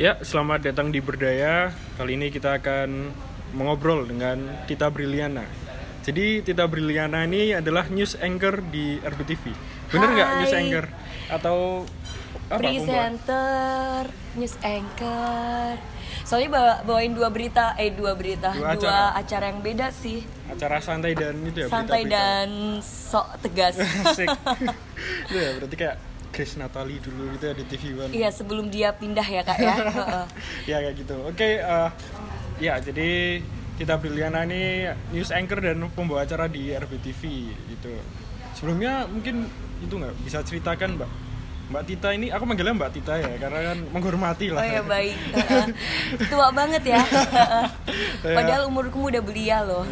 [0.00, 1.70] Ya, selamat datang di Berdaya.
[1.94, 3.12] Kali ini kita akan
[3.52, 5.44] mengobrol dengan Tita Briliana.
[6.02, 9.44] Jadi Tita Briliana ini adalah news anchor di RBTV.
[9.92, 10.86] Bener nggak news anchor?
[11.28, 11.58] Atau
[12.48, 12.58] apa?
[12.58, 14.02] presenter,
[14.34, 15.76] news anchor.
[16.24, 19.20] Soalnya bawa, bawain dua berita, eh dua berita, Dua dua, acara.
[19.20, 19.44] acara.
[19.52, 20.24] yang beda sih.
[20.48, 22.16] Acara santai dan itu ya Santai berita-berita.
[22.16, 22.48] dan
[22.80, 23.74] sok tegas.
[24.08, 24.28] Asik.
[25.28, 25.96] Ya, berarti kayak
[26.32, 28.10] Grace Natali dulu gitu ya di TV One.
[28.10, 29.74] Iya sebelum dia pindah ya kak ya.
[30.70, 31.14] Ya kayak gitu.
[31.22, 31.88] Oke, eh,
[32.58, 33.38] ya jadi
[33.76, 37.22] Tita Briliana ini news anchor dan pembawa acara di RBTV
[37.68, 37.92] gitu.
[38.56, 39.44] Sebelumnya mungkin
[39.80, 41.10] itu nggak bisa ceritakan Mbak
[41.72, 44.64] Mbak Tita ini, aku manggilnya Mbak Tita ya karena kan menghormati oh lah.
[44.66, 45.16] ya baik.
[46.32, 47.00] Tua banget ya.
[47.00, 47.66] Heeh.
[48.22, 48.38] Ya.
[48.38, 49.82] Padahal umurku udah belia loh.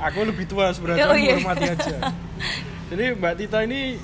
[0.00, 1.36] aku lebih tua sebenarnya, Oh, iya.
[1.36, 1.96] menghormati aja.
[2.88, 4.00] Jadi Mbak Tita ini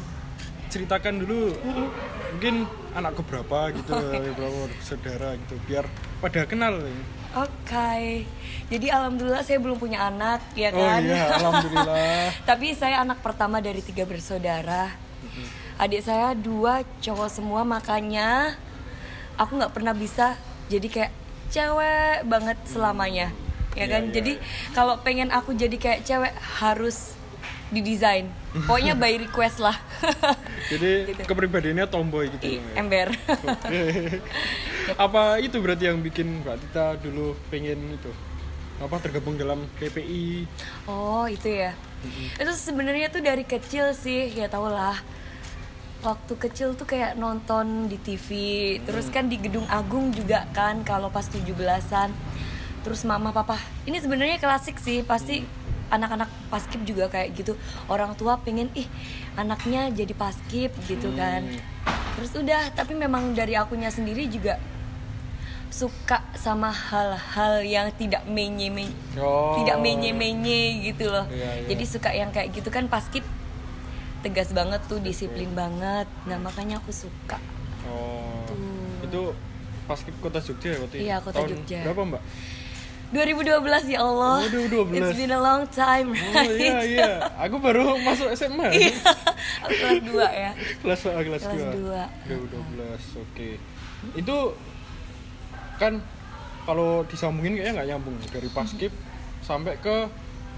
[0.69, 1.57] ceritakan dulu
[2.33, 3.93] mungkin anak keberapa gitu,
[4.37, 5.85] berapa saudara gitu, biar
[6.21, 6.79] pada kenal.
[7.37, 8.25] Oke.
[8.69, 11.01] Jadi alhamdulillah saya belum punya anak ya Oh kan.
[11.05, 12.33] iya, alhamdulillah.
[12.49, 14.93] Tapi saya anak pertama dari tiga bersaudara.
[15.79, 18.59] Adik saya dua cowok semua makanya
[19.39, 20.35] aku nggak pernah bisa
[20.67, 21.13] jadi kayak
[21.49, 23.31] cewek banget selamanya,
[23.73, 24.03] ya Iya, kan?
[24.05, 24.45] iya, jadi iya.
[24.75, 27.15] kalau pengen aku jadi kayak cewek harus
[27.69, 28.27] didesain.
[28.65, 29.77] Pokoknya by request lah.
[30.73, 31.23] Jadi Gitu.
[31.25, 32.45] kepribadiannya tomboy gitu.
[32.45, 32.81] Ih, ya.
[32.81, 33.09] Ember.
[35.05, 38.09] apa itu berarti yang bikin Mbak Tita dulu pengen itu
[38.79, 40.47] apa tergabung dalam PPI
[40.87, 41.75] Oh itu ya.
[42.39, 44.97] Itu sebenarnya tuh dari kecil sih ya tau lah.
[45.99, 48.29] Waktu kecil tuh kayak nonton di TV,
[48.87, 52.15] terus kan di Gedung Agung juga kan kalau pas 17-an.
[52.87, 55.43] Terus mama papa, ini sebenarnya klasik sih, pasti
[55.89, 57.53] anak-anak paskib juga kayak gitu.
[57.87, 58.89] Orang tua pengen ih
[59.35, 61.45] anaknya jadi paskib gitu kan.
[62.17, 64.59] Terus udah, tapi memang dari akunya sendiri juga
[65.69, 69.53] suka sama hal-hal yang tidak menye-menye Oh.
[69.61, 71.29] tidak menye-menye gitu loh.
[71.29, 71.69] Iya, iya.
[71.71, 73.23] Jadi suka yang kayak gitu kan paskib
[74.19, 76.09] tegas banget tuh, disiplin banget.
[76.27, 77.39] Nah, makanya aku suka.
[77.87, 78.59] oh Tuh.
[79.07, 79.23] itu
[79.87, 81.05] pas ke kota Jogja ya waktu itu?
[81.07, 81.81] Iya, kota Tahun Jogja.
[81.87, 82.23] berapa Mbak
[83.09, 84.37] 2012 ya Allah.
[84.39, 84.93] Oh, 2012.
[84.95, 86.53] It's been a long time, oh right?
[86.53, 87.11] iya iya
[87.43, 88.93] aku baru masuk SMA Iya.
[89.61, 90.51] aku kelas 2 ya.
[90.83, 92.03] kelas ah, kelas Kelas 2 dua.
[92.29, 93.49] 2012 oke
[94.15, 94.37] itu
[95.77, 95.93] kan
[96.63, 98.93] kalau disambungin kayaknya nggak nyambung dari paskib
[99.41, 99.97] sampai ke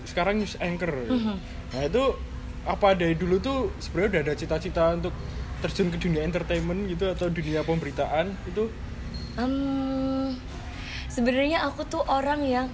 [0.02, 1.36] sekarang news anchor Mhm.
[1.70, 2.04] nah itu
[2.62, 5.14] apa dari dulu tuh sebenarnya udah ada cita-cita untuk
[5.60, 8.66] terjun ke dunia entertainment gitu atau dunia pemberitaan itu
[9.30, 10.34] Hmm,
[11.10, 12.66] sebenarnya aku tuh orang yang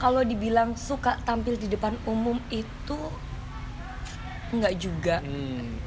[0.00, 2.98] kalau dibilang suka tampil di depan umum itu
[4.52, 5.16] enggak juga.
[5.20, 5.78] hmm.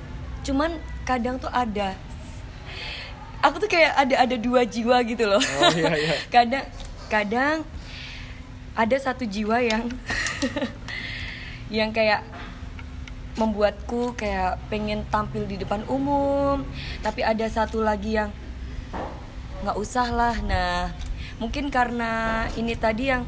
[0.46, 1.98] cuman kadang tuh ada
[3.42, 6.16] aku tuh kayak ada ada dua jiwa gitu loh Oh, iya, iya.
[6.36, 6.66] kadang
[7.10, 7.58] kadang
[8.76, 9.90] ada satu jiwa yang
[11.78, 12.24] yang kayak
[13.40, 16.64] membuatku kayak pengen tampil di depan umum
[17.00, 18.32] tapi ada satu lagi yang
[19.64, 20.92] nggak usah lah nah
[21.40, 22.12] mungkin karena
[22.54, 23.24] ini tadi yang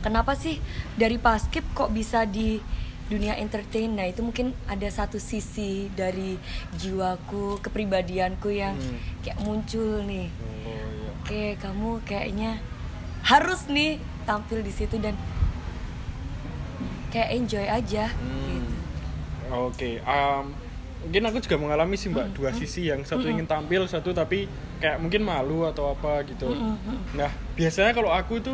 [0.00, 0.62] kenapa sih
[0.94, 2.62] dari paskib kok bisa di
[3.06, 6.38] dunia entertain nah itu mungkin ada satu sisi dari
[6.72, 8.98] jiwaku kepribadianku yang Hmm.
[9.20, 12.50] kayak muncul nih oh iya oke kamu kayaknya
[13.20, 15.18] harus nih tampil di situ dan
[17.10, 18.62] kayak enjoy aja Hmm.
[18.62, 18.74] gitu.
[19.50, 20.54] Oke, um,
[21.02, 22.22] mungkin aku juga mengalami sih Hmm.
[22.22, 24.46] mbak dua sisi yang satu ingin tampil, satu tapi
[24.80, 26.48] kayak mungkin malu atau apa gitu.
[26.48, 26.76] Hmm,
[27.12, 28.52] Nah biasanya kalau aku itu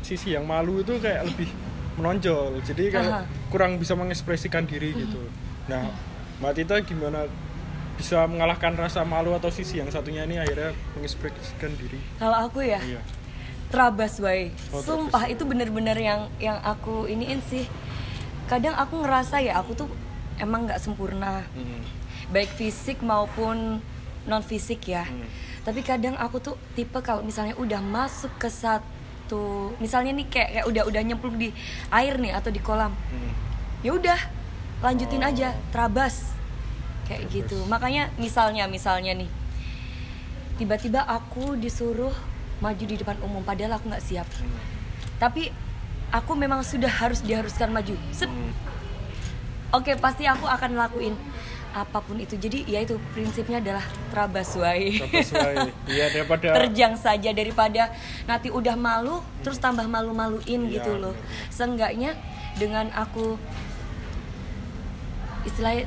[0.00, 1.48] sisi yang malu itu kayak lebih
[1.94, 3.20] menonjol, jadi kayak Aha.
[3.20, 3.48] Hmm.
[3.48, 5.20] kurang bisa mengekspresikan diri gitu.
[5.66, 5.88] Nah
[6.36, 7.24] mbak Tita gimana
[7.94, 11.96] bisa mengalahkan rasa malu atau sisi yang satunya ini akhirnya mengekspresikan diri?
[12.16, 13.00] kalau aku ya Iya.
[13.66, 17.64] terabas way Oh, sumpah itu bener-bener yang yang aku iniin sih
[18.46, 19.88] kadang aku ngerasa ya aku tuh
[20.36, 21.80] emang nggak sempurna Hmm.
[22.28, 23.80] baik fisik maupun
[24.24, 25.24] non fisik ya Hmm.
[25.66, 30.66] Tapi kadang aku tuh tipe kalau misalnya udah masuk ke satu misalnya nih kayak, kayak
[30.66, 31.50] udah udah nyemplung di
[31.90, 33.32] air nih atau di kolam Hmm.
[33.82, 34.18] ya udah
[34.78, 35.26] lanjutin Oh.
[35.26, 36.30] aja terabas
[37.04, 37.34] kayak Terabas.
[37.34, 39.30] gitu makanya misalnya misalnya nih
[40.56, 42.14] tiba-tiba aku disuruh
[42.56, 44.54] maju di depan umum padahal aku nggak siap Hmm.
[45.18, 45.50] tapi
[46.08, 48.30] aku memang sudah harus diharuskan maju Set.
[48.30, 48.54] Hmm.
[49.72, 51.18] oke pasti aku akan lakuin
[51.76, 55.68] apa pun itu jadi ya itu prinsipnya adalah terabas wae Terus, wae.
[55.84, 57.92] Iya daripada terjang saja daripada
[58.24, 61.52] nanti udah malu terus tambah malu-maluin Iya, gitu loh bener.
[61.52, 62.10] seenggaknya
[62.54, 63.36] dengan aku
[65.44, 65.84] istilahnya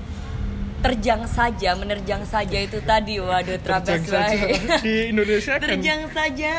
[0.80, 4.38] terjang saja menerjang saja itu tadi waduh terabas Terjang saja.
[4.40, 4.62] baik.
[4.86, 5.66] Di Indonesia kan.
[5.66, 6.54] terjang saja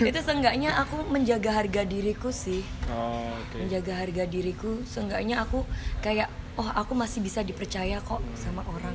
[0.00, 3.60] itu seenggaknya aku menjaga harga diriku sih Oh, oke.
[3.60, 5.62] menjaga harga diriku seenggaknya aku
[6.00, 6.26] kayak
[6.58, 8.94] oh aku masih bisa dipercaya kok sama orang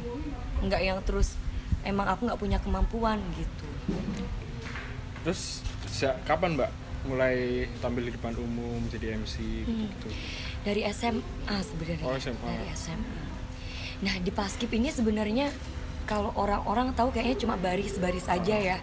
[0.61, 1.39] nggak yang terus
[1.81, 3.65] emang aku nggak punya kemampuan gitu
[5.23, 6.71] Terus sejak kapan Mbak
[7.03, 7.35] mulai
[7.79, 9.87] tampil di depan umum jadi MC Hmm.
[9.89, 10.07] gitu?
[10.63, 11.23] dari SMA
[11.59, 12.39] sebenarnya Oh, SMA.
[12.41, 13.23] dari SMA
[13.99, 15.51] nah di paskib ini sebenarnya
[16.03, 18.77] kalau orang-orang tahu kayaknya cuma baris-baris aja ya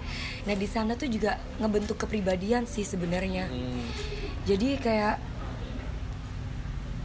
[0.44, 3.84] nah di sana tuh juga ngebentuk kepribadian sih sebenarnya Hmm.
[4.44, 5.16] jadi kayak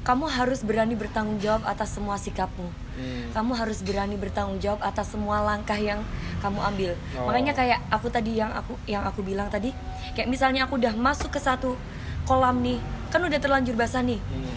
[0.06, 3.28] kamu harus berani bertanggung jawab atas semua sikapmu Hmm.
[3.34, 6.00] kamu harus berani bertanggung jawab atas semua langkah yang
[6.40, 7.28] kamu ambil Oh.
[7.28, 9.76] makanya kayak aku tadi yang aku yang aku bilang tadi
[10.14, 11.76] kayak misalnya aku udah masuk ke satu
[12.24, 12.80] kolam nih
[13.10, 14.56] kan udah terlanjur basah nih Hmm.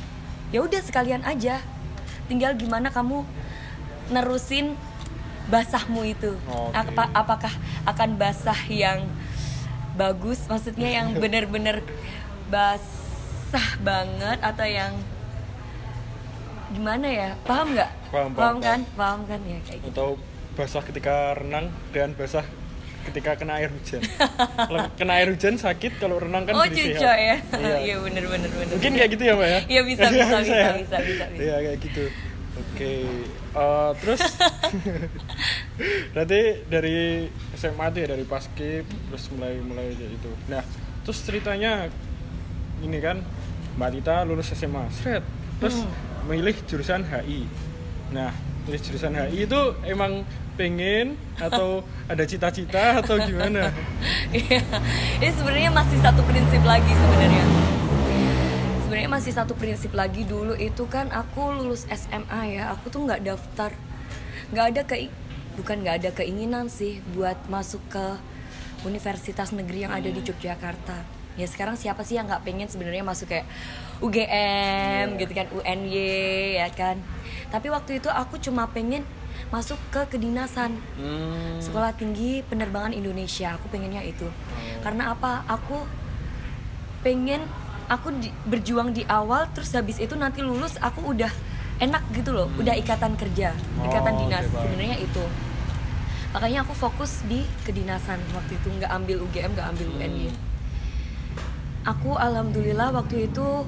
[0.49, 1.59] ya udah sekalian aja
[2.27, 3.27] tinggal gimana kamu
[4.09, 4.79] nerusin
[5.47, 6.77] basahmu itu Oke.
[6.77, 7.55] Apa- apakah
[7.85, 9.03] akan basah yang
[9.95, 11.83] bagus maksudnya yang bener-bener
[12.47, 14.93] basah banget atau yang
[16.69, 20.09] gimana ya paham nggak Paham, paham, kan paham kan ya kayak gitu Atau
[20.57, 22.45] basah ketika renang dan basah
[22.99, 24.05] ketika kena air hujan.
[24.69, 27.77] Kalau kena air hujan sakit, kalau renang kan oh cuco ya Iya.
[27.89, 29.61] iya bener bener bener Mungkin kayak gitu ya Mbak ya?
[29.65, 30.71] Iya, bisa, bisa, bisa, ya?
[30.77, 31.41] bisa, bisa, bisa.
[31.41, 32.05] Iya kayak gitu.
[32.59, 32.93] Oke,
[33.49, 34.21] Eh, terus
[36.13, 37.27] berarti dari
[37.57, 40.31] SMA tuh ya dari paskib terus mulai mulai itu.
[40.47, 40.63] Nah,
[41.03, 41.89] terus ceritanya
[42.83, 43.23] ini kan
[43.79, 45.25] Mbak Tita lulus SMA, seret,
[45.59, 46.07] terus Hmm.
[46.27, 47.47] Milih jurusan HI.
[48.11, 48.33] Nah,
[48.67, 50.25] milih jurusan HI itu emang
[50.59, 53.71] pengen atau ada cita-cita atau gimana?
[54.35, 54.61] Iya,
[55.23, 57.45] ini sebenarnya masih satu prinsip lagi sebenarnya.
[58.85, 63.23] Sebenarnya masih satu prinsip lagi dulu itu kan aku lulus SMA ya, aku tuh nggak
[63.23, 63.71] daftar,
[64.51, 64.97] nggak ada ke
[65.59, 68.07] bukan nggak ada keinginan sih buat masuk ke
[68.87, 71.18] universitas negeri yang ada di Yogyakarta.
[71.39, 73.47] Ya sekarang siapa sih yang nggak pengen sebenarnya masuk kayak
[74.01, 75.95] UGM gitu kan, UNY
[76.57, 76.99] ya kan.
[77.49, 79.07] Tapi waktu itu aku cuma pengen
[79.49, 81.57] masuk ke kedinasan Hmm.
[81.59, 83.55] Sekolah Tinggi Penerbangan Indonesia.
[83.55, 84.27] Aku pengennya itu.
[84.81, 85.47] Karena apa?
[85.47, 85.87] Aku
[87.01, 87.47] pengen
[87.87, 91.31] aku di- berjuang di awal terus habis itu nanti lulus aku udah
[91.79, 94.43] enak gitu loh, udah ikatan kerja, ikatan Oh, dinas.
[94.43, 94.65] oke, paham.
[94.67, 95.25] Sebenarnya itu.
[96.29, 100.29] Makanya aku fokus di kedinasan waktu itu nggak ambil UGM, nggak ambil UNY.
[101.89, 103.65] Aku alhamdulillah waktu itu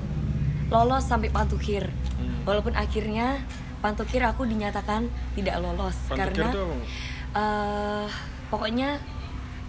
[0.69, 1.89] lolos sampai pantukhir.
[2.21, 2.45] Hmm.
[2.45, 3.41] Walaupun akhirnya
[3.81, 6.77] pantukhir aku dinyatakan tidak lolos Pantukhir karena itu apa?
[7.31, 8.07] eh
[8.53, 8.89] pokoknya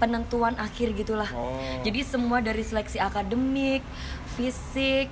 [0.02, 1.30] penentuan akhir gitulah.
[1.32, 1.56] Oh.
[1.86, 3.86] Jadi semua dari seleksi akademik,
[4.36, 5.08] fisik,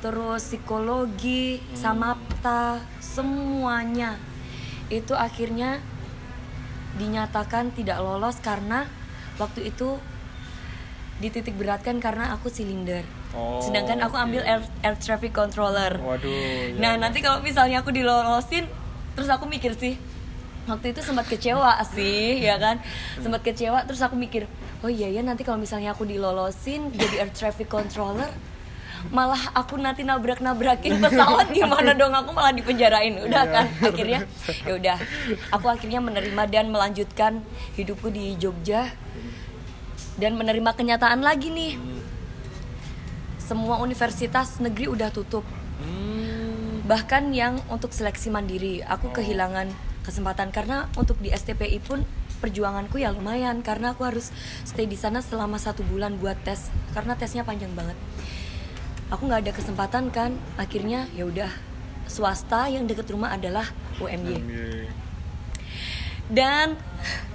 [0.00, 1.76] terus psikologi, Hmm.
[1.76, 4.16] samapta, semuanya
[4.88, 5.78] itu akhirnya
[6.98, 8.88] dinyatakan tidak lolos karena
[9.38, 10.00] waktu itu
[11.20, 13.04] dititik beratkan karena aku silinder.
[13.30, 15.96] Oh, Sedangkan aku ambil air, air traffic controller.
[15.96, 16.26] Waduh.
[16.26, 16.74] ya.
[16.74, 18.64] Nah nanti kalau misalnya aku dilolosin,
[19.12, 19.94] terus aku mikir sih,
[20.64, 22.80] waktu itu sempat kecewa sih, ya kan,
[23.16, 23.84] sempat kecewa.
[23.84, 24.48] Terus aku mikir,
[24.80, 28.32] oh iya ya nanti kalau misalnya aku dilolosin jadi air traffic controller,
[29.08, 33.54] malah aku nanti nabrak-nabrakin pesawat gimana dong aku malah dipenjarain udah Iya.
[33.54, 34.20] kan akhirnya
[34.60, 34.96] ya udah
[35.48, 37.40] aku akhirnya menerima dan melanjutkan
[37.80, 38.92] hidupku di Jogja
[40.20, 41.80] dan menerima kenyataan lagi nih.
[43.40, 45.42] Semua universitas negeri udah tutup.
[45.80, 46.84] Hmm.
[46.84, 49.72] bahkan yang untuk seleksi mandiri aku kehilangan
[50.04, 50.52] kesempatan.
[50.52, 52.04] Karena untuk di STPI pun
[52.44, 53.64] perjuanganku ya lumayan.
[53.64, 54.28] Karena aku harus
[54.68, 56.68] stay di sana selama satu bulan buat tes.
[56.92, 57.96] Karena tesnya panjang banget.
[59.08, 60.36] Aku nggak ada kesempatan kan.
[60.60, 61.50] Akhirnya ya udah
[62.04, 63.64] swasta yang deket rumah adalah
[64.02, 64.42] UMY
[66.30, 66.78] dan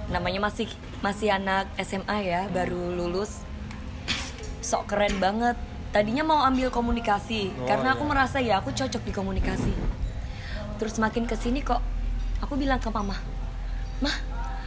[0.08, 0.66] namanya masih
[1.00, 3.42] masih anak SMA ya baru lulus.
[4.60, 5.54] Sok keren banget.
[5.90, 8.10] Tadinya mau ambil komunikasi Oh, karena aku iya.
[8.10, 9.72] merasa ya aku cocok di komunikasi.
[10.76, 11.80] Terus makin ke sini kok
[12.36, 13.16] aku bilang ke mama
[13.96, 14.12] mah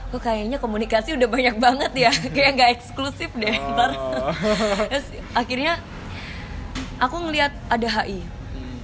[0.10, 2.10] kok kayaknya komunikasi udah banyak banget ya?
[2.34, 3.70] Kayak nggak eksklusif deh Oh.
[3.78, 3.92] ntar.
[4.90, 5.06] Terus
[5.38, 5.78] akhirnya
[6.98, 8.78] aku ngelihat ada HI Hmm.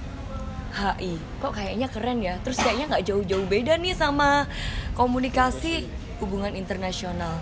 [0.94, 2.38] HI kok kayaknya keren ya?
[2.46, 4.46] Terus kayaknya nggak jauh-jauh beda nih sama
[4.94, 7.36] komunikasi hubungan internasional.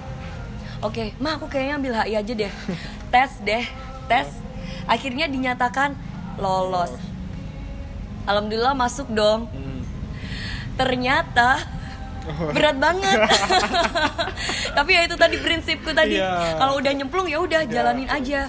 [0.81, 2.52] Oke mah aku kayaknya ambil HI aja deh.
[3.12, 3.64] Tes deh
[4.04, 4.28] tes.
[4.85, 5.97] Akhirnya dinyatakan
[6.37, 6.93] lolos.
[8.25, 9.49] Alhamdulillah masuk dong.
[9.49, 9.81] Hmm.
[10.75, 11.62] ternyata
[12.50, 13.14] berat banget.
[14.76, 16.19] Tapi ya itu tadi prinsipku tadi.
[16.19, 16.59] Iya.
[16.59, 18.40] kalau udah nyemplung ya udah Iya, jalanin siap, aja.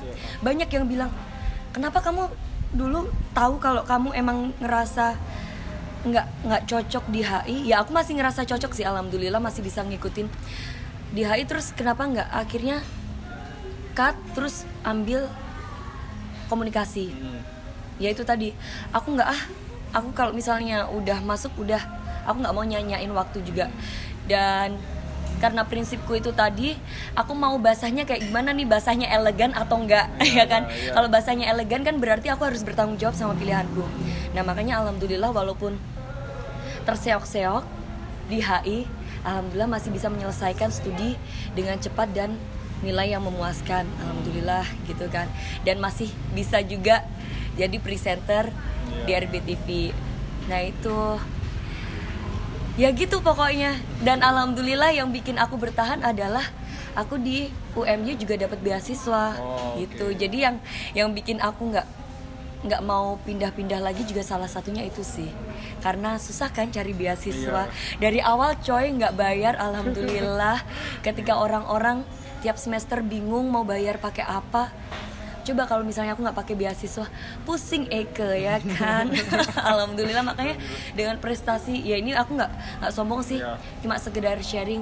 [0.42, 1.12] banyak yang bilang
[1.70, 2.26] kenapa kamu
[2.74, 5.14] dulu tahu kalau kamu emang ngerasa
[6.06, 10.30] nggak nggak cocok di HI ya aku masih ngerasa cocok sih alhamdulillah masih bisa ngikutin
[11.16, 12.28] di HI terus kenapa nggak?
[12.28, 12.84] Akhirnya
[13.96, 15.32] cut terus ambil
[16.52, 17.16] komunikasi.
[17.16, 17.42] Hmm.
[17.96, 18.52] ya itu tadi.
[18.92, 19.42] Aku nggak ah
[19.96, 21.80] aku kalau misalnya udah masuk udah.
[22.28, 23.72] Aku nggak mau nyanyain waktu juga.
[24.28, 24.76] Dan
[25.36, 26.80] karena prinsipku itu tadi
[27.12, 28.68] aku mau bahasanya kayak gimana nih?
[28.68, 30.68] Bahasanya elegan atau enggak ya kan?
[30.68, 30.92] ya, ya.
[31.00, 33.88] kalau bahasanya elegan kan berarti aku harus bertanggung jawab sama pilihanku.
[34.36, 35.80] Nah makanya alhamdulillah walaupun
[36.86, 37.64] terseok-seok
[38.26, 38.86] di HI
[39.26, 41.18] alhamdulillah masih bisa menyelesaikan studi
[41.58, 42.38] dengan cepat dan
[42.86, 43.90] nilai yang memuaskan.
[43.98, 45.26] Alhamdulillah gitu kan.
[45.66, 47.02] Dan masih bisa juga
[47.58, 48.54] jadi presenter
[49.06, 49.26] di Iya.
[49.26, 49.68] RBTV
[50.46, 50.98] nah itu
[52.78, 53.82] ya gitu pokoknya.
[54.06, 56.46] Dan alhamdulillah yang bikin aku bertahan adalah
[56.94, 60.14] aku di UMY juga dapat beasiswa Oh, gitu.
[60.16, 60.56] jadi yang
[60.94, 61.88] yang bikin aku nggak
[62.66, 65.30] nggak mau pindah-pindah lagi juga salah satunya itu sih.
[65.80, 67.70] Karena susah kan cari beasiswa.
[67.70, 67.98] Iya.
[68.02, 70.66] dari awal coy nggak bayar alhamdulillah.
[71.00, 72.02] Ketika orang-orang
[72.42, 74.74] tiap semester bingung mau bayar pakai apa.
[75.46, 77.06] Coba kalau misalnya aku nggak pakai beasiswa
[77.46, 79.14] pusing Eke ya kan?
[79.72, 80.58] Alhamdulillah makanya
[80.98, 82.50] dengan prestasi ya ini aku nggak
[82.82, 83.38] nggak sombong sih.
[83.38, 83.62] Iya.
[83.86, 84.82] cuma sekedar sharing.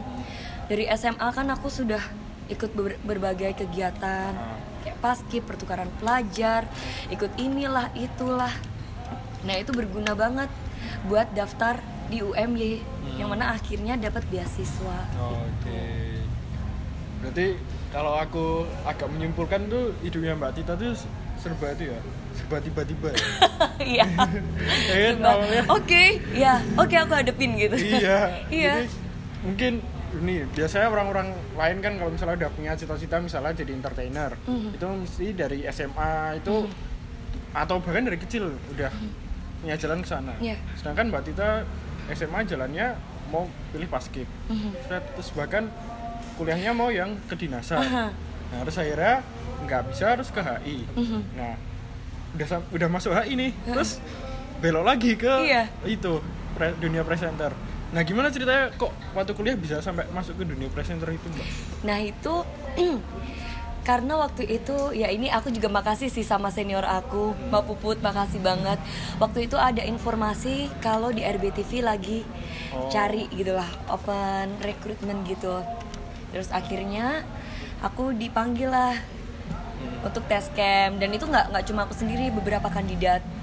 [0.72, 2.00] Dari SMA kan aku sudah
[2.48, 4.32] ikut ber- berbagai kegiatan.
[4.32, 4.62] Kayak
[5.03, 6.63] paskib pertukaran pelajar.
[7.12, 8.55] Ikut inilah itulah.
[9.43, 10.48] Nah itu berguna banget
[11.12, 12.79] buat daftar di UMY
[13.19, 15.00] yang mana akhirnya dapat beasiswa.
[15.19, 16.24] Oke.
[17.19, 17.48] Berarti
[17.91, 20.95] kalau aku agak menyimpulkan tuh hidupnya Mbak Tita tuh
[21.38, 22.00] serba itu ya,
[22.33, 23.25] serba tiba-tiba ya.
[23.93, 24.05] iya.
[25.75, 27.75] Oke ya oke aku hadepin gitu.
[27.77, 28.19] Iya.
[28.63, 28.74] iya.
[29.43, 29.83] Mungkin
[30.15, 34.70] ini biasanya orang-orang lain kan kalau misalnya udah punya cita-cita misalnya jadi entertainer, Mhm.
[34.74, 36.70] itu mesti dari SMA itu
[37.51, 38.91] atau bahkan dari kecil udah
[39.60, 40.34] punya jalan ke sana.
[40.38, 40.58] Iya.
[40.74, 41.50] Sedangkan Mbak Tita
[42.10, 42.93] SMA jalannya
[43.29, 44.27] mau pilih paskib.
[44.48, 44.70] Mhm.
[44.86, 45.70] Terus bahkan
[46.36, 47.79] kuliahnya mau yang kedinasan.
[47.79, 48.05] Aha.
[48.50, 49.22] Nah, terus akhirnya
[49.63, 50.77] nggak bisa harus ke HI.
[50.93, 51.20] Mhm.
[51.34, 51.55] Nah,
[52.34, 53.98] udah udah masuk HI nih, terus
[54.60, 55.70] belok lagi ke Iya.
[55.84, 56.22] itu
[56.53, 57.53] pre- dunia presenter.
[57.94, 61.46] Nah, gimana ceritanya kok waktu kuliah bisa sampai masuk ke dunia presenter itu, Mbak?
[61.84, 62.36] Nah itu
[63.84, 68.40] karena waktu itu ya ini aku juga makasih sih sama senior aku Mbak Puput makasih
[68.40, 68.82] banget.
[69.20, 72.26] Waktu itu ada informasi kalau di RBTV lagi
[72.74, 72.90] Oh.
[72.90, 75.62] cari gitulah open recruitment gitu.
[76.34, 77.22] Terus akhirnya
[77.80, 78.98] aku dipanggil lah
[80.02, 83.43] untuk tes camp dan itu nggak nggak cuma aku sendiri beberapa kandidat Hmm.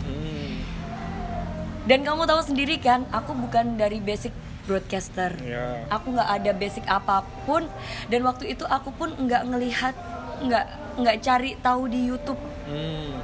[1.88, 4.32] Dan kamu tahu sendiri kan aku bukan dari basic
[4.68, 5.34] broadcaster.
[5.40, 5.88] Ya.
[5.90, 7.66] aku nggak ada basic apa pun.
[8.12, 9.94] Dan waktu itu aku pun nggak ngelihat
[10.40, 10.66] nggak
[11.00, 12.40] nggak cari tahu di YouTube.
[12.70, 13.18] Hmm.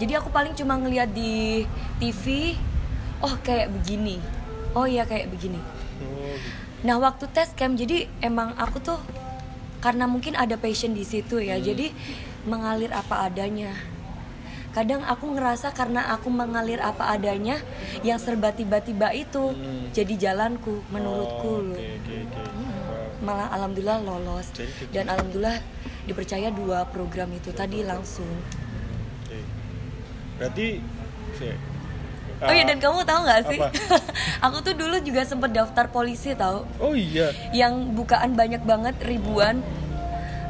[0.00, 1.62] jadi aku paling cuma ngelihat di
[2.00, 2.56] TV
[3.20, 4.18] oh kayak begini.
[4.72, 5.60] Oh iya kayak begini.
[6.02, 6.48] Oh, gitu.
[6.82, 8.98] nah waktu tes camp jadi emang aku tuh
[9.82, 11.94] karena mungkin ada passion di situ ya jadi
[12.46, 13.70] mengalir apa adanya
[14.72, 17.60] kadang aku ngerasa karena aku mengalir apa adanya
[18.00, 19.92] yang serba tiba-tiba itu Hmm.
[19.92, 22.16] jadi jalanku menurutku Oh, oke, oke.
[22.32, 23.08] Wow.
[23.20, 24.90] malah alhamdulillah lolos Jadi gitu.
[24.90, 25.60] dan alhamdulillah
[26.02, 28.26] dipercaya dua program itu tadi langsung
[29.22, 29.38] Oke.
[30.36, 30.68] Berarti
[32.42, 33.58] oh iya dan kamu tahu nggak sih
[34.44, 37.30] aku tuh dulu juga sempet daftar polisi tahu Oh iya.
[37.52, 39.62] yang bukaan banyak banget ribuan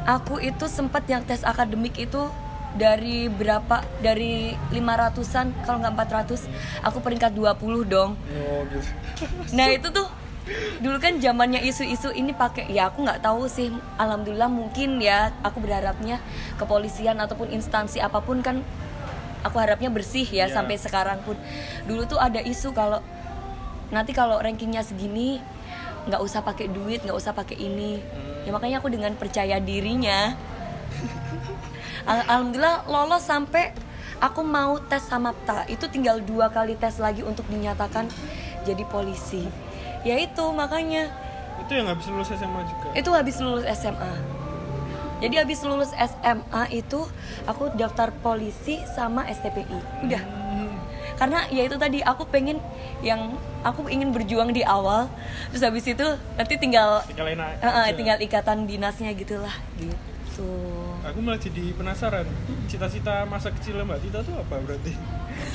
[0.03, 2.25] aku itu sempet yang tes akademik itu
[2.73, 3.81] dari berapa?
[4.01, 6.49] Dari 500-an kalau nggak 400
[6.81, 8.17] aku peringkat 20 dong.
[8.17, 8.89] Oh gitu.
[9.53, 10.07] Nah itu tuh
[10.83, 15.63] dulu kan zamannya isu-isu ini pakai ya aku nggak tahu sih alhamdulillah mungkin ya aku
[15.63, 16.19] berharapnya
[16.59, 18.59] kepolisian ataupun instansi apa pun kan
[19.39, 20.51] aku harapnya bersih ya Iya.
[20.51, 21.39] sampai sekarang pun.
[21.87, 22.99] Dulu tuh ada isu kalau
[23.93, 25.39] nanti kalau rankingnya segini
[26.03, 28.03] nggak usah pakai duit nggak usah pakai ini.
[28.43, 30.35] Ya makanya aku dengan percaya dirinya
[32.09, 33.71] Al- alhamdulillah lolos sampai
[34.19, 38.07] aku mau tes samapta itu tinggal dua kali tes lagi untuk dinyatakan
[38.67, 39.47] jadi polisi.
[40.03, 41.11] Ya itu makanya.
[41.63, 42.87] Itu yang habis lulus SMA juga.
[42.91, 44.43] itu habis lulus SMA
[45.23, 46.99] jadi habis lulus SMA itu
[47.47, 50.19] aku daftar polisi sama STPI udah.
[51.15, 52.59] Karena ya itu tadi aku pengen
[52.99, 55.07] yang aku ingin berjuang di awal.
[55.55, 56.03] Terus habis itu
[56.35, 57.95] nanti tinggal Tinggal enak aja.
[57.95, 60.51] tinggal ikatan dinasnya gitulah gitu
[61.03, 62.23] Aku malah jadi penasaran.
[62.65, 64.93] Cita-cita masa kecil Mbak Tita tuh apa berarti?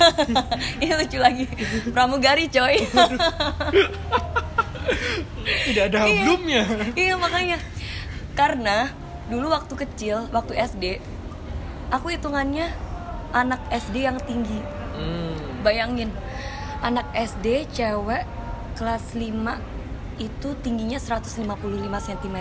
[0.82, 1.46] ini lucu lagi
[1.88, 2.82] pramugari coy
[5.64, 6.24] Tidak ada Iya.
[6.26, 6.62] hablumnya.
[6.94, 7.58] iya makanya
[8.34, 8.90] karena
[9.26, 10.84] dulu waktu kecil waktu SD
[11.88, 12.68] aku hitungannya
[13.30, 14.58] anak SD yang tinggi
[14.92, 15.62] Hmm.
[15.62, 16.10] bayangin
[16.80, 18.26] anak SD cewek
[18.74, 19.62] kelas 5
[20.18, 21.46] itu tingginya 155
[22.02, 22.36] cm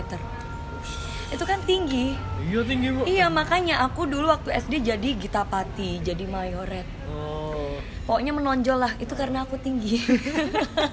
[1.28, 2.16] itu kan tinggi.
[2.48, 3.04] Iya tinggi bu.
[3.04, 6.88] iya makanya aku dulu waktu SD jadi Gita Pati jadi mayoret.
[7.12, 7.76] Oh.
[8.08, 10.00] pokoknya menonjol lah itu karena aku tinggi.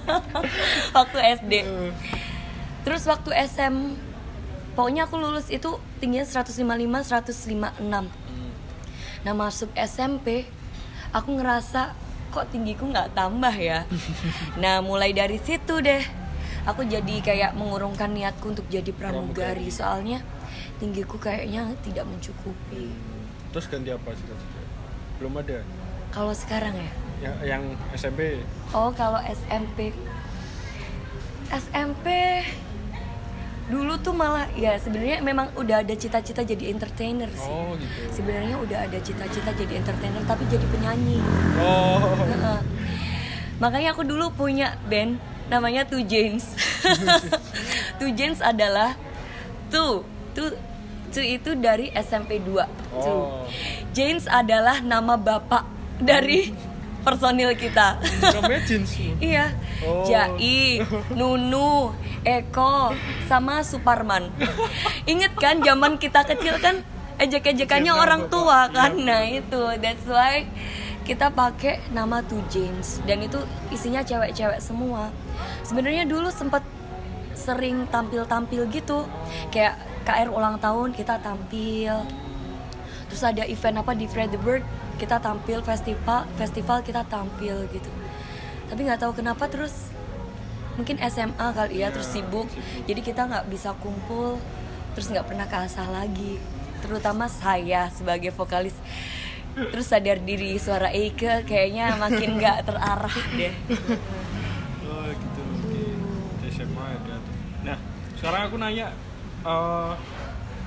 [0.98, 1.54] Waktu SD
[2.86, 3.98] terus waktu SM
[4.77, 8.51] pokoknya aku lulus itu tingginya 155 156 Hmm.
[9.25, 10.46] nah masuk SMP
[11.10, 11.96] aku ngerasa
[12.30, 13.88] kok tinggiku nggak tambah ya?
[14.62, 16.04] Nah mulai dari situ deh
[16.66, 20.22] aku jadi kayak mengurungkan niatku untuk jadi pramugari soalnya
[20.78, 22.92] tinggiku kayaknya tidak mencukupi
[23.56, 24.28] Terus ganti apa sih
[25.22, 25.64] Belum ada.
[26.12, 26.92] kalau sekarang ya
[27.24, 27.64] Ya, yang
[27.96, 28.44] SMP.
[28.76, 29.96] Oh kalau SMP
[31.48, 32.06] SMP
[33.66, 37.50] dulu tuh malah ya sebenarnya memang udah ada cita-cita jadi entertainer sih.
[37.50, 38.22] Oh gitu.
[38.22, 41.18] Sebenarnya udah ada cita-cita jadi entertainer tapi jadi penyanyi.
[41.64, 42.20] Oh.
[43.64, 46.46] Makanya aku dulu punya band namanya Two James.
[48.00, 48.98] Two James adalah
[49.70, 50.54] Two, Two,
[51.10, 52.46] Two itu dari SMP 2.
[52.94, 53.08] Two.
[53.08, 53.46] Oh.
[53.92, 55.64] James adalah nama bapak
[55.98, 56.52] dari
[57.02, 58.02] personil kita.
[58.02, 58.60] Namanya.
[58.66, 59.22] Bu.
[59.24, 60.08] Iya, Oh.
[60.08, 61.92] Jai, Nunu,
[62.24, 62.96] Eko,
[63.28, 64.32] sama Suparman.
[65.06, 66.80] Ingat kan zaman kita kecil kan
[67.16, 68.34] ejek-ejekannya Iya, orang Bapak.
[68.34, 68.92] tua kan.
[68.96, 69.04] Iya.
[69.04, 70.48] Nah, itu that's why
[71.06, 73.38] kita pakai nama Two James dan itu
[73.70, 75.14] isinya cewek-cewek semua.
[75.62, 76.66] Sebenarnya dulu sempat
[77.38, 79.06] sering tampil-tampil gitu.
[79.54, 81.94] Kayak KR ulang tahun kita tampil.
[83.06, 87.92] Terus ada event apa di Fredericksburg kita tampil festival, festival kita tampil gitu
[88.70, 89.94] tapi nggak tahu kenapa terus
[90.76, 92.50] mungkin SMA kali ya terus sibuk
[92.90, 94.42] jadi kita nggak bisa kumpul
[94.98, 96.42] terus nggak pernah keasah lagi
[96.84, 98.76] terutama saya sebagai vokalis
[99.56, 103.54] terus sadar diri suara Eike kayaknya makin nggak terarah deh
[104.86, 105.42] Oh gitu.
[105.42, 105.84] Oke.
[106.40, 107.16] Di SMA ada.
[107.64, 107.78] Nah,
[108.14, 108.94] sekarang aku nanya
[109.42, 109.94] eh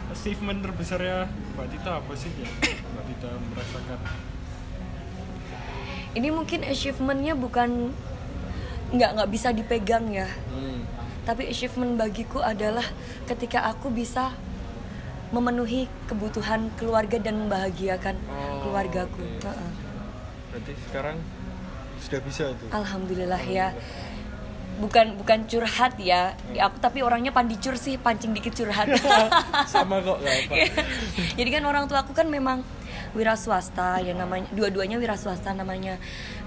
[0.09, 2.49] achievement terbesarnya Mbak Tita apa sih ya?
[2.67, 4.01] Mbak Tita merasakan.
[6.11, 7.93] ini mungkin achievementnya bukan
[8.91, 10.83] nggak nggak bisa dipegang ya Hmm.
[11.23, 12.83] tapi achievement bagiku adalah
[13.25, 14.33] ketika aku bisa
[15.29, 19.45] memenuhi kebutuhan keluarga dan membahagiakan Oh, keluargaku oke.
[19.45, 19.71] Heeh.
[20.49, 21.17] Berarti sekarang
[21.99, 22.69] sudah bisa tuh.
[22.71, 23.77] Alhamdulillah ya.
[24.79, 26.39] Bukan bukan curhat ya.
[26.49, 28.87] Ya, Aku tapi orangnya pandicur sih, pancing dikit curhat.
[29.73, 30.55] Sama kok nggak apa.
[31.35, 32.63] Jadi kan orang tua aku kan memang
[33.11, 35.97] wira swasta ya namanya dua-duanya wira swasta namanya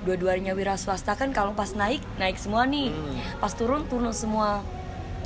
[0.05, 3.17] dua-duanya wira swasta kan kalau pas naik naik semua nih Hmm.
[3.41, 4.61] pas turun turun semua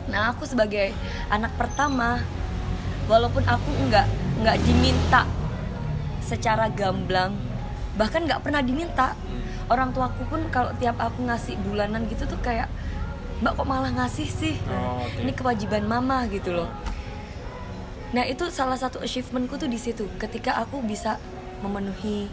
[0.07, 0.95] nah aku sebagai
[1.27, 2.23] anak pertama
[3.05, 4.07] walaupun aku nggak
[4.41, 5.23] nggak diminta
[6.25, 7.37] secara gamblang
[7.95, 9.15] bahkan nggak pernah diminta.
[9.65, 12.69] Orang tuaku pun kalau tiap aku ngasih bulanan gitu tuh kayak
[13.41, 14.55] mbak kok malah ngasih sih?
[14.69, 15.25] Oh, oke.
[15.25, 16.69] ini kewajiban mama gitu loh.
[18.13, 21.17] Nah itu salah satu achievementku tuh di situ ketika aku bisa
[21.65, 22.29] memenuhi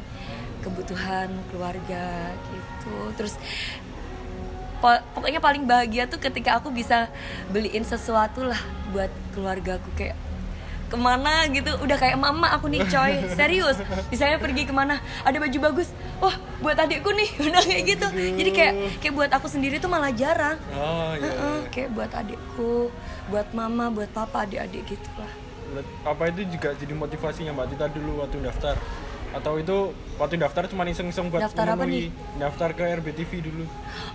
[0.61, 2.95] kebutuhan keluarga gitu.
[3.17, 3.35] Terus
[4.85, 7.09] po- pokoknya paling bahagia tuh ketika aku bisa
[7.49, 8.61] beliin sesuatu lah
[8.93, 10.21] buat keluargaku kayak
[10.93, 13.13] ke mana gitu udah kayak mama aku nih coy.
[13.33, 15.89] Serius misalnya pergi ke mana ada baju bagus.
[16.21, 18.07] Wah buat adikku nih udah kayak gitu.
[18.13, 20.61] Jadi kayak kayak buat aku sendiri tuh malah jarang.
[20.71, 21.25] Oh iya.
[21.25, 22.93] Heeh, kayak buat adikku
[23.25, 25.31] buat mama buat papa adik-adik gitu lah
[26.05, 27.67] Apa itu juga jadi motivasinya Mbak.
[27.71, 28.77] Tita dulu waktu daftar?
[29.33, 29.77] Atau itu
[30.21, 33.65] waktu daftar cuma iseng-iseng buat Daftar apa memenuhi daftar ke RBTV dulu?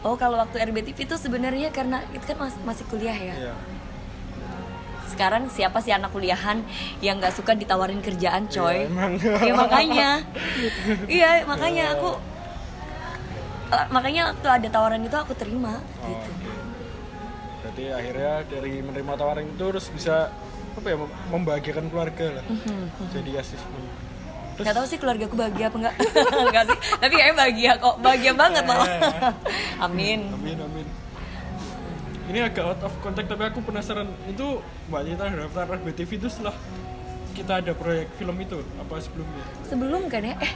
[0.06, 3.34] oh kalau waktu RBTV itu sebenarnya karena itu kan mas- masih kuliah ya?
[3.34, 3.54] Iya.
[5.08, 6.62] Sekarang siapa sih anak kuliahan
[7.00, 8.84] yang nggak suka ditawarin kerjaan coy?
[8.84, 9.12] Iya, emang.
[9.18, 10.10] ya makanya.
[11.06, 12.10] Iya makanya aku
[13.70, 16.30] eh, makanya waktu ada tawaran itu aku terima Oh, gitu.
[16.30, 16.52] oke.
[17.58, 20.32] Berarti akhirnya dari menerima tawaran itu terus bisa
[20.74, 22.46] apa ya mem- membahagiakan keluarga lah.
[23.12, 23.82] Jadi asisten.
[24.54, 25.96] Terus nggak tahu sih keluarga aku bahagia apa enggak
[26.40, 26.78] enggak sih.
[26.96, 27.96] Tapi kayaknya bahagia kok.
[28.00, 28.88] Bahagia banget malah.
[29.86, 30.20] Amin.
[30.32, 30.77] Amin amin.
[32.28, 36.56] Ini agak out of contact tapi aku penasaran itu Mbak Tita daftar RBTV itu setelah
[37.32, 39.44] kita ada proyek film itu apa sebelumnya?
[39.64, 40.52] sebelum kan ya eh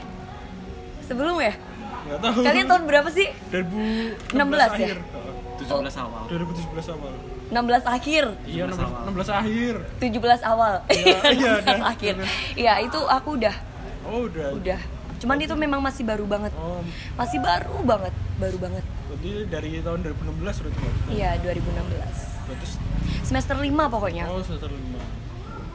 [1.02, 1.54] sebelum ya
[2.02, 2.40] Nggak tahu.
[2.42, 4.66] kalian tahun berapa sih 2016 16 ya?
[4.66, 4.96] akhir.
[4.98, 5.34] Heeh.
[5.62, 7.12] 17 awal 2017 awal.
[7.46, 9.00] 16 akhir Iya 16 awal.
[9.06, 9.74] 16, 16 akhir.
[10.02, 11.78] 17 awal Iya, iya, 16 dah.
[11.86, 12.14] akhir
[12.54, 13.56] iya itu aku udah
[14.02, 14.48] Oh udah.
[14.52, 14.80] udah
[15.16, 16.82] cuman itu memang masih baru banget Oh,
[17.14, 18.84] masih baru banget baru banget
[19.22, 20.78] berarti dari tahun 2016 berarti
[21.14, 22.66] iya 2016 Berarti
[23.22, 25.22] semester 5 pokoknya oh semester 5.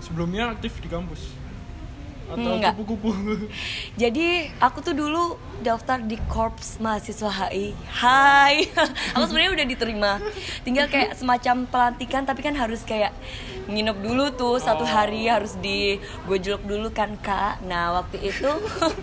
[0.04, 1.47] Sebelumnya aktif di kampus.
[2.28, 2.76] Atau Enggak.
[2.76, 3.12] kupu-kupu
[4.02, 7.74] Jadi aku tuh dulu daftar di Korps Mahasiswa HI.
[7.90, 8.70] Hai,
[9.18, 10.12] aku sebenarnya udah diterima.
[10.62, 13.16] Tinggal kayak semacam pelantikan, tapi kan harus kayak
[13.68, 17.60] nginep dulu tuh satu hari harus digojlok dulu kan kak.
[17.66, 18.52] Nah waktu itu,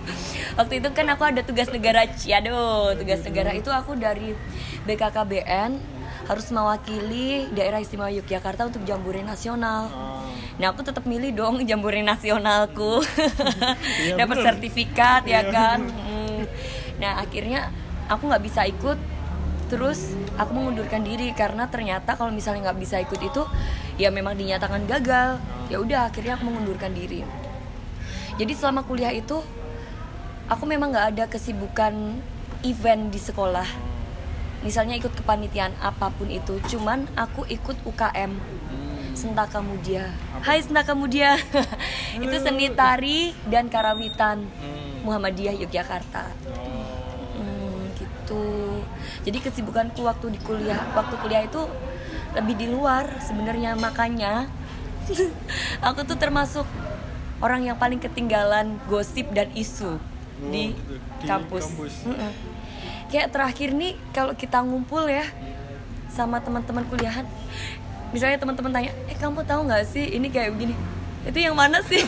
[0.58, 2.94] waktu itu kan aku ada tugas negara Ciado.
[2.96, 4.32] Tugas negara itu aku dari
[4.86, 9.90] BKKBN harus mewakili daerah istimewa Yogyakarta untuk jambore nasional.
[10.54, 10.58] Ah.
[10.62, 13.02] Nah aku tetap milih dong jambore nasionalku,
[14.06, 15.50] Iya, dapat sertifikat ya Iya.
[15.50, 15.78] kan.
[15.82, 16.46] Hmm.
[17.02, 17.74] Nah akhirnya
[18.06, 18.98] aku nggak bisa ikut,
[19.66, 23.42] terus aku mengundurkan diri karena ternyata kalau misalnya nggak bisa ikut itu,
[23.98, 25.42] ya memang dinyatakan gagal.
[25.72, 27.26] Ya udah akhirnya aku mengundurkan diri.
[28.38, 29.42] Jadi selama kuliah itu,
[30.46, 32.18] aku memang nggak ada kesibukan
[32.62, 33.66] event di sekolah.
[34.64, 38.32] Misalnya ikut kepanitiaan apa pun itu, cuman aku ikut UKM.
[39.14, 40.10] Sentaka Mudia.
[40.42, 41.38] Hai Sentaka Mudia.
[42.24, 45.06] itu seni tari dan karawitan Hmm.
[45.06, 46.32] Muhammadiyah Yogyakarta.
[46.48, 47.40] Oh.
[47.40, 48.44] Hmm, gitu.
[49.24, 51.60] Jadi kesibukanku waktu di kuliah, waktu kuliah itu
[52.34, 54.50] lebih di luar sebenarnya makanya
[55.86, 56.66] aku tuh termasuk
[57.38, 60.00] orang yang paling ketinggalan gosip dan isu
[60.50, 60.94] di, gitu.
[61.20, 61.64] Di kampus.
[61.68, 61.94] kampus.
[63.12, 65.28] Kayak terakhir nih kalau kita ngumpul ya
[66.10, 67.26] sama teman-teman kuliahan,
[68.14, 70.74] misalnya teman-teman tanya, eh kamu tahu nggak sih ini kayak begini?
[71.24, 72.04] Itu yang mana sih?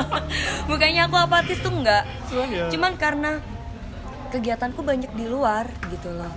[0.70, 2.02] Bukannya aku apatis tuh nggak.
[2.30, 3.30] Cuman ya Cuman karena
[4.30, 6.30] kegiatanku banyak di luar gitu loh.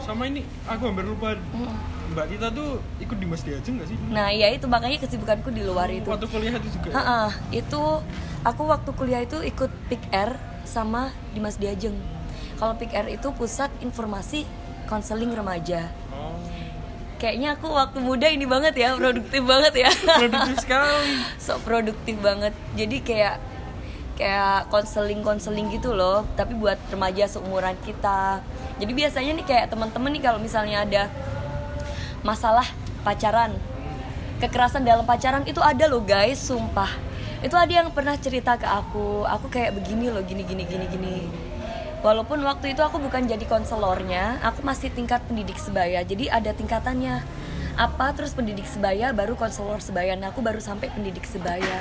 [0.00, 1.76] sama ini aku hampir lupa Mm.
[2.10, 3.94] Mbak Tita tuh ikut di Mas Diajeng gak sih?
[4.10, 6.10] Nah, ya itu makanya kesibukanku di luar itu.
[6.10, 6.90] Waktu kuliah itu juga.
[6.90, 7.22] Ha-ha,
[7.54, 7.82] itu
[8.42, 10.34] aku waktu kuliah itu ikut PIK R
[10.66, 11.94] sama Dimas Diajeng.
[12.58, 14.42] Kalau PIK R itu pusat informasi
[14.90, 15.86] konseling remaja.
[17.20, 19.90] Kayaknya aku waktu muda ini banget ya, produktif banget ya.
[20.24, 21.20] Produktif sekali.
[21.36, 22.56] so produktif banget.
[22.72, 23.36] Jadi kayak
[24.16, 28.40] kayak konseling konseling gitu loh, tapi buat remaja seumuran kita.
[28.80, 31.02] Jadi biasanya nih kayak teman-teman nih kalau misalnya ada
[32.24, 32.64] masalah
[33.04, 33.52] pacaran,
[34.40, 36.88] kekerasan dalam pacaran itu ada loh guys, sumpah.
[37.44, 41.16] Itu ada yang pernah cerita ke aku, aku kayak begini loh, gini gini gini gini.
[42.00, 46.00] Walaupun waktu itu aku bukan jadi konselornya, aku masih tingkat pendidik sebaya.
[46.00, 47.20] Jadi ada tingkatannya.
[47.76, 50.16] Apa terus pendidik sebaya baru konselor sebaya.
[50.16, 51.76] Nah, aku baru sampai pendidik sebaya.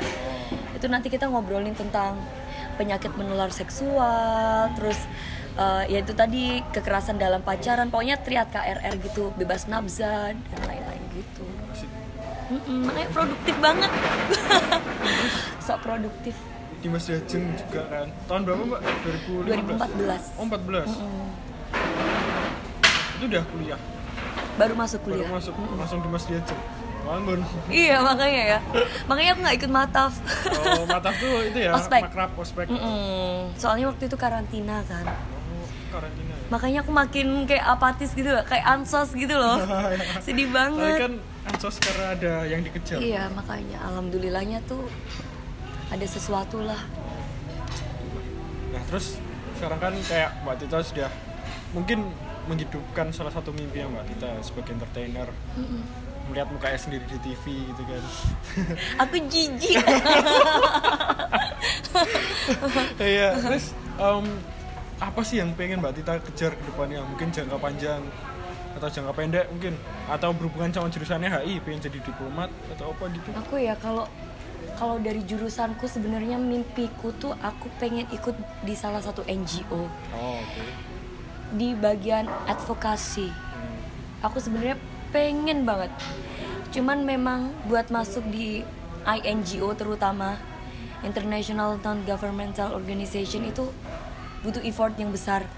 [0.75, 2.19] Itu nanti kita ngobrolin tentang
[2.75, 4.99] penyakit menular seksual, terus
[5.59, 11.03] eh, ya itu tadi kekerasan dalam pacaran, pokoknya triad KRR gitu, bebas nafsa dan lain-lain
[11.15, 11.43] gitu.
[12.67, 13.91] Makanya produktif banget.
[15.65, 16.48] Sok produktif.
[16.79, 18.07] Di Mas Diajeng juga kan.
[18.25, 18.81] Tahun berapa Mbak?
[19.43, 19.75] 2015.
[19.75, 20.39] 2014.
[20.39, 20.87] Oh 14.
[20.87, 21.27] Mm-mm.
[23.15, 23.79] Itu udah kuliah.
[24.55, 25.29] Baru masuk Baru kuliah.
[25.29, 26.61] masuk langsung di Mas Diajeng.
[26.99, 27.39] Bangun.
[27.67, 28.59] Iya makanya ya.
[29.07, 30.13] Makanya aku nggak ikut mataf.
[30.45, 32.01] Oh, mataf tuh itu ya, Ospek.
[32.05, 32.67] makrab, ospek.
[32.69, 33.55] Mm-mm.
[33.55, 35.03] Soalnya waktu itu karantina kan.
[35.07, 36.47] Oh, karantina ya.
[36.47, 39.57] Makanya aku makin kayak apatis gitu loh, kayak ansos gitu loh.
[40.27, 40.97] Sedih Tapi banget.
[41.01, 41.13] kan
[41.49, 42.99] ansos karena ada yang dikejar.
[42.99, 44.85] Iya makanya alhamdulillahnya tuh
[45.89, 46.81] ada sesuatu lah.
[48.69, 49.17] Nah, terus
[49.57, 51.09] sekarang kan kayak Mbak Tita sudah
[51.73, 52.05] mungkin
[52.45, 55.27] menghidupkan salah satu mimpi Mbak Tita sebagai entertainer.
[56.29, 58.03] Melihat mukanya sendiri di TV gitu kan.
[59.05, 59.81] Aku jijik.
[62.99, 64.25] Iya, terus em,
[64.99, 67.01] apa sih yang pengen Mbak Tita kejar ke depannya?
[67.05, 68.01] Mungkin jangka panjang
[68.79, 69.73] atau jangka pendek mungkin
[70.07, 72.47] atau berhubungan sama jurusannya HI pengen jadi diplomat
[72.77, 74.05] atau apa gitu aku ya kalau
[74.79, 80.89] kalau dari jurusanku sebenarnya mimpiku tuh aku pengen ikut di salah satu NGO oh oke
[81.53, 83.29] di bagian advokasi.
[83.29, 83.77] Hmm.
[84.29, 84.77] Aku sebenarnya
[85.09, 85.89] pengen banget.
[86.69, 88.61] Cuman memang buat masuk di
[89.09, 90.37] INGO terutama
[91.01, 93.65] International Non Governmental Organization itu
[94.45, 95.49] butuh effort yang besar,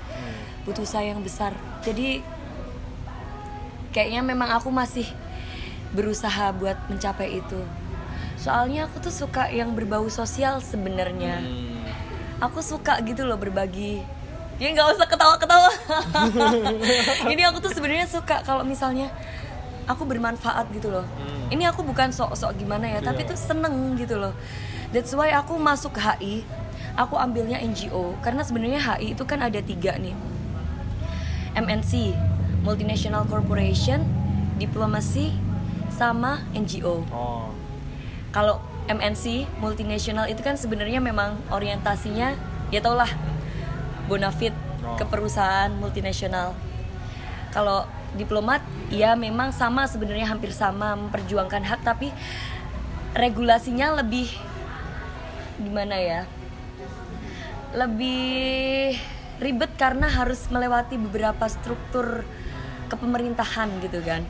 [0.63, 1.51] butuh usaha yang besar.
[1.83, 2.23] Jadi
[3.91, 5.03] kayaknya memang aku masih
[5.91, 7.59] berusaha buat mencapai itu.
[8.41, 11.45] Soalnya aku tuh suka yang berbau sosial sebenarnya.
[11.45, 11.85] Hmm.
[12.41, 14.01] Aku suka gitu loh berbagi.
[14.57, 15.69] Ya nggak usah ketawa-ketawa.
[17.33, 19.13] Ini aku tuh sebenarnya suka kalau misalnya
[19.85, 21.05] aku bermanfaat gitu loh.
[21.05, 21.53] Hmm.
[21.53, 23.29] Ini aku bukan sok-sok gimana ya, tapi Iya.
[23.29, 24.33] tuh seneng gitu loh.
[24.89, 26.41] That's why aku masuk HI,
[26.97, 30.17] aku ambilnya NGO karena sebenarnya HI itu kan ada tiga nih.
[31.53, 32.17] MNC,
[32.65, 34.01] Multinational Corporation,
[34.57, 35.29] Diplomasi,
[35.93, 37.60] sama NGO oh
[38.31, 42.35] kalau MNC multinasional itu kan sebenarnya memang orientasinya
[42.73, 43.11] ya tau lah
[44.07, 44.97] bonafit Oh.
[44.97, 46.57] ke perusahaan multinasional.
[47.53, 47.85] Kalau
[48.17, 52.11] diplomat ya memang sama sebenarnya hampir sama memperjuangkan hak tapi
[53.15, 54.27] regulasinya lebih
[55.55, 56.27] gimana ya
[57.71, 58.99] lebih
[59.39, 62.27] ribet karena harus melewati beberapa struktur
[62.91, 64.27] kepemerintahan gitu kan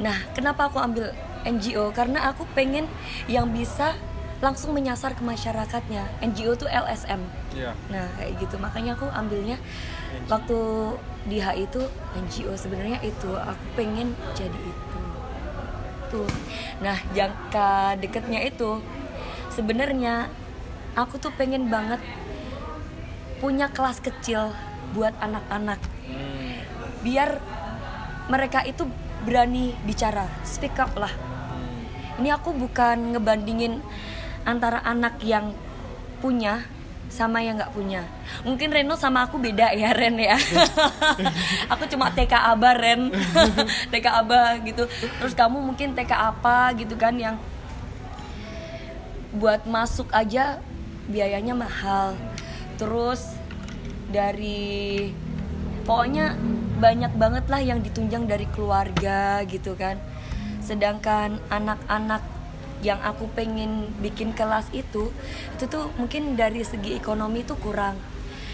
[0.00, 1.12] nah kenapa aku ambil
[1.46, 2.86] NGO karena aku pengen
[3.30, 3.94] yang bisa
[4.38, 6.06] langsung menyasar ke masyarakatnya.
[6.22, 7.26] NGO tuh LSM
[7.58, 7.72] Iya.
[7.90, 8.54] Nah kayak gitu.
[8.62, 9.58] Makanya aku ambilnya
[10.30, 10.58] waktu
[11.26, 11.82] di HI itu
[12.14, 15.00] NGO sebenarnya itu aku pengen jadi itu.
[16.08, 16.30] Tuh.
[16.80, 18.78] Nah jangka deketnya itu
[19.50, 20.30] sebenarnya
[20.94, 21.98] aku tuh pengen banget
[23.42, 24.54] punya kelas kecil
[24.94, 25.78] buat anak-anak.
[26.08, 26.64] Hmm.
[26.98, 27.38] biar
[28.26, 28.82] mereka itu
[29.22, 32.20] berani bicara speak up lah Hmm.
[32.20, 33.80] ini aku bukan ngebandingin
[34.44, 35.52] antara anak yang
[36.18, 36.62] punya
[37.08, 38.04] sama yang nggak punya.
[38.44, 40.36] Mungkin Reno sama aku beda ya Ren ya.
[41.72, 43.08] aku cuma TK Aba Ren,
[43.92, 44.84] TK Aba gitu.
[45.16, 47.40] Terus kamu mungkin TK apa gitu kan yang
[49.32, 50.60] buat masuk aja
[51.08, 52.12] biayanya mahal.
[52.76, 53.24] Terus
[54.12, 55.08] dari
[55.88, 56.36] pokoknya
[56.78, 59.96] banyak banget lah yang ditunjang dari keluarga gitu kan.
[60.60, 62.20] Sedangkan anak-anak
[62.84, 65.10] yang aku pengen bikin kelas itu
[65.56, 67.96] itu tuh mungkin dari segi ekonomi tuh kurang.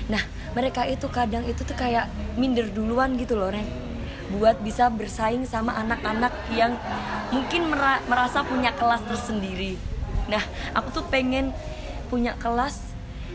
[0.06, 0.22] Nah
[0.54, 2.06] mereka itu kadang itu tuh kayak
[2.38, 3.66] minder duluan gitu loh Ren.
[4.38, 6.78] Buat bisa bersaing sama anak-anak yang
[7.28, 9.76] mungkin mera- merasa punya kelas tersendiri.
[10.30, 10.40] Nah
[10.72, 11.52] aku tuh pengen
[12.08, 12.94] punya kelas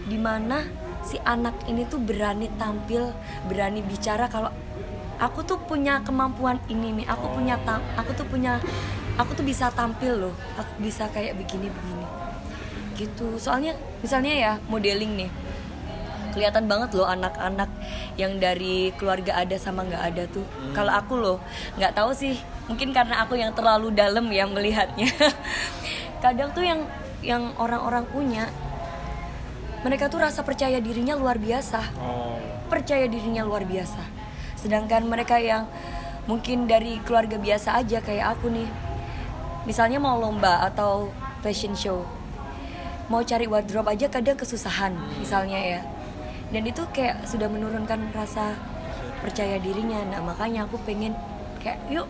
[0.10, 0.66] di mana
[1.04, 3.16] si anak ini tuh berani tampil
[3.48, 4.52] berani bicara kalau
[5.20, 8.60] aku tuh punya kemampuan ini nih aku punya tam- aku tuh punya
[9.20, 12.08] aku tuh bisa tampil loh aku bisa kayak begini begini
[13.00, 13.40] gitu.
[13.40, 15.32] Soalnya misalnya ya modeling nih
[16.30, 17.66] kelihatan banget loh anak-anak
[18.14, 20.46] yang dari keluarga ada sama nggak ada tuh.
[20.76, 21.38] Kalau aku loh
[21.80, 22.36] nggak tahu sih
[22.68, 25.08] mungkin karena aku yang terlalu dalam ya melihatnya.
[26.24, 26.84] Kadang tuh yang
[27.24, 28.52] yang orang-orang punya
[29.80, 32.36] mereka tuh rasa percaya dirinya luar biasa Oh.
[32.68, 34.02] percaya dirinya luar biasa.
[34.60, 35.66] Sedangkan mereka yang
[36.30, 38.70] mungkin dari keluarga biasa aja kayak aku nih.
[39.66, 41.10] Misalnya mau lomba atau
[41.42, 42.06] fashion show.
[43.10, 45.82] Mau cari wardrobe aja kadang kesusahan misalnya ya.
[46.54, 48.54] Dan itu kayak sudah menurunkan rasa
[49.26, 50.02] percaya dirinya.
[50.06, 51.18] Nah, makanya aku pengen
[51.64, 52.06] kayak yuk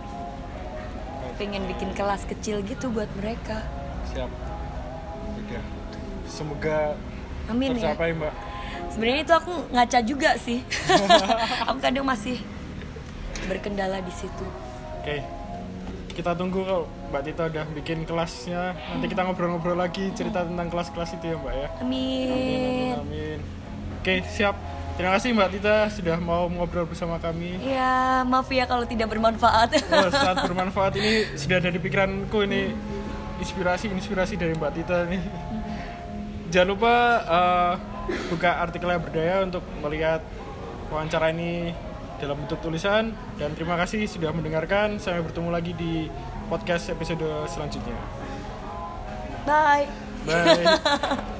[1.39, 3.63] pengen bikin kelas kecil gitu buat mereka.
[4.11, 4.27] Siap.
[5.39, 5.63] Udah.
[6.27, 6.99] Semoga
[7.49, 7.93] Amin ya.
[7.93, 8.33] tercapai, Mbak.
[8.89, 10.59] Sebenarnya itu aku ngaca juga sih.
[11.69, 12.37] aku kadang masih
[13.45, 14.45] berkendala di situ.
[15.01, 15.21] Oke.
[16.13, 18.75] Kita tunggu kalau Mbak Tita udah bikin kelasnya.
[18.75, 21.67] Nanti kita ngobrol-ngobrol lagi cerita tentang kelas-kelas itu ya, Mbak ya.
[21.79, 22.93] Amin.
[22.99, 23.39] Amin.
[24.03, 24.55] Oke, siap.
[24.99, 27.55] Terima kasih Mbak Tita sudah mau ngobrol bersama kami.
[27.63, 29.79] Ya, maaf ya kalau tidak bermanfaat.
[29.79, 32.75] Oh, sangat bermanfaat ini sudah ada di pikiranku ini
[33.39, 35.23] inspirasi-inspirasi dari Mbak Tita nih.
[36.49, 37.73] Jangan lupa eh,
[38.33, 40.21] buka artikelnya berdaya untuk melihat
[40.89, 41.73] wawancara ini
[42.19, 44.97] dalam bentuk tulisan dan terima kasih sudah mendengarkan.
[44.97, 46.09] Sampai bertemu lagi di
[46.49, 47.95] podcast episode selanjutnya.
[49.45, 49.87] Bye.
[50.27, 51.29] Bye.